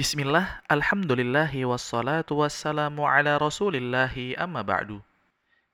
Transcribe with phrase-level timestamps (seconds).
[0.00, 5.04] Bismillah, alhamdulillahi wassalatu wassalamu ala rasulillahi amma ba'du.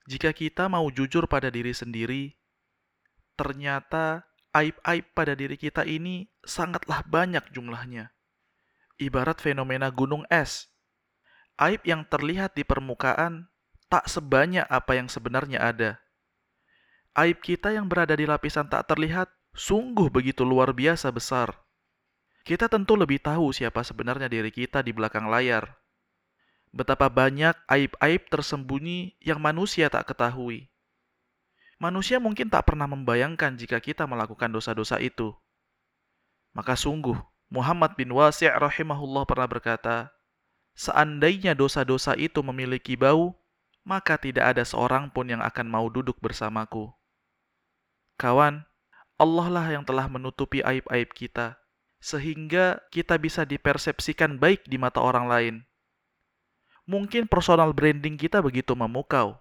[0.03, 2.35] Jika kita mau jujur pada diri sendiri,
[3.39, 8.11] ternyata aib-aib pada diri kita ini sangatlah banyak jumlahnya.
[8.99, 10.67] Ibarat fenomena gunung es.
[11.55, 13.47] Aib yang terlihat di permukaan
[13.87, 16.03] tak sebanyak apa yang sebenarnya ada.
[17.15, 21.63] Aib kita yang berada di lapisan tak terlihat sungguh begitu luar biasa besar
[22.47, 25.67] kita tentu lebih tahu siapa sebenarnya diri kita di belakang layar.
[26.71, 30.71] Betapa banyak aib-aib tersembunyi yang manusia tak ketahui.
[31.75, 35.35] Manusia mungkin tak pernah membayangkan jika kita melakukan dosa-dosa itu.
[36.55, 37.19] Maka sungguh,
[37.51, 40.15] Muhammad bin Wasi' rahimahullah pernah berkata,
[40.71, 43.35] Seandainya dosa-dosa itu memiliki bau,
[43.83, 46.95] maka tidak ada seorang pun yang akan mau duduk bersamaku.
[48.15, 48.63] Kawan,
[49.19, 51.59] Allah lah yang telah menutupi aib-aib kita
[51.97, 55.55] sehingga kita bisa dipersepsikan baik di mata orang lain.
[56.87, 59.35] Mungkin personal branding kita begitu memukau,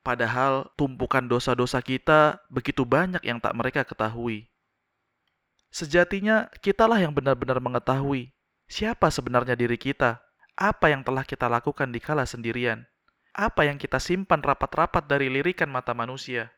[0.00, 4.48] padahal tumpukan dosa-dosa kita begitu banyak yang tak mereka ketahui.
[5.74, 8.30] Sejatinya, kitalah yang benar-benar mengetahui
[8.70, 10.22] siapa sebenarnya diri kita,
[10.54, 12.86] apa yang telah kita lakukan di kala sendirian,
[13.34, 16.54] apa yang kita simpan rapat-rapat dari lirikan mata manusia.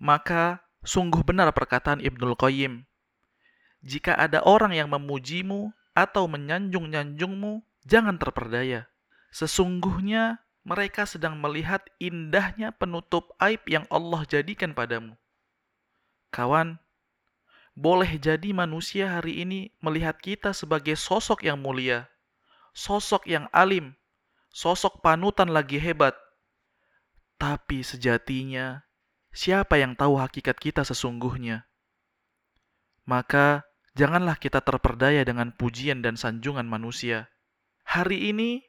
[0.00, 2.85] Maka, sungguh benar perkataan Ibnul Qayyim
[3.84, 8.88] jika ada orang yang memujimu atau menyanjung-nyanjungmu, jangan terperdaya.
[9.32, 15.14] Sesungguhnya mereka sedang melihat indahnya penutup aib yang Allah jadikan padamu.
[16.34, 16.82] Kawan,
[17.76, 22.08] boleh jadi manusia hari ini melihat kita sebagai sosok yang mulia,
[22.72, 23.92] sosok yang alim,
[24.48, 26.16] sosok panutan lagi hebat.
[27.36, 28.80] Tapi sejatinya,
[29.28, 31.65] siapa yang tahu hakikat kita sesungguhnya?
[33.06, 37.32] Maka, Janganlah kita terperdaya dengan pujian dan sanjungan manusia.
[37.88, 38.60] Hari ini,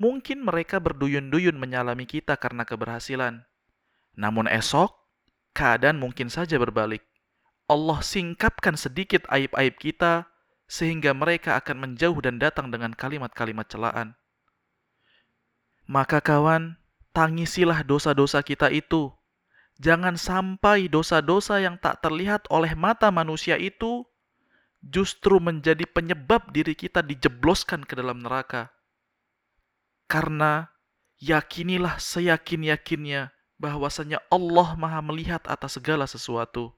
[0.00, 3.44] mungkin mereka berduyun-duyun menyalami kita karena keberhasilan.
[4.16, 4.96] Namun esok,
[5.52, 7.04] keadaan mungkin saja berbalik.
[7.68, 10.24] Allah singkapkan sedikit aib-aib kita,
[10.64, 14.16] sehingga mereka akan menjauh dan datang dengan kalimat-kalimat celaan.
[15.84, 16.80] Maka kawan,
[17.12, 19.12] tangisilah dosa-dosa kita itu.
[19.80, 24.04] Jangan sampai dosa-dosa yang tak terlihat oleh mata manusia itu
[24.82, 28.74] justru menjadi penyebab diri kita dijebloskan ke dalam neraka.
[30.10, 30.68] Karena
[31.22, 36.74] yakinilah seyakin-yakinnya bahwasanya Allah Maha melihat atas segala sesuatu.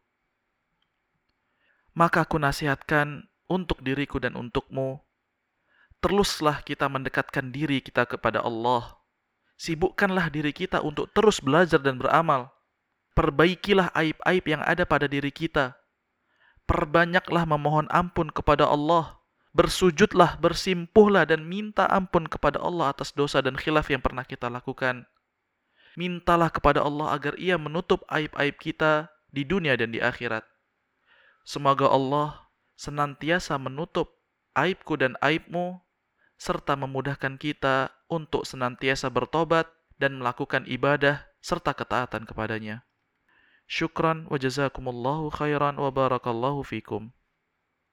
[1.96, 5.00] Maka aku nasihatkan untuk diriku dan untukmu,
[6.04, 9.00] teruslah kita mendekatkan diri kita kepada Allah.
[9.56, 12.53] Sibukkanlah diri kita untuk terus belajar dan beramal.
[13.14, 15.78] Perbaikilah aib-aib yang ada pada diri kita
[16.64, 19.20] perbanyaklah memohon ampun kepada Allah.
[19.54, 25.06] Bersujudlah, bersimpuhlah dan minta ampun kepada Allah atas dosa dan khilaf yang pernah kita lakukan.
[25.94, 30.42] Mintalah kepada Allah agar ia menutup aib-aib kita di dunia dan di akhirat.
[31.46, 34.18] Semoga Allah senantiasa menutup
[34.58, 35.78] aibku dan aibmu,
[36.34, 39.70] serta memudahkan kita untuk senantiasa bertobat
[40.02, 42.82] dan melakukan ibadah serta ketaatan kepadanya.
[43.74, 47.10] شكرا وجزاكم الله خيرا وبارك الله فيكم.